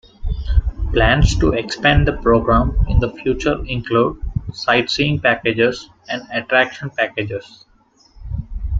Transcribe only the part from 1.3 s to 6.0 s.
to expand the program in the future include sightseeing packages